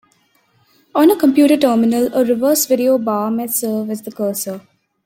[0.95, 4.61] On a computer terminal, a reverse video bar may serve as the cursor.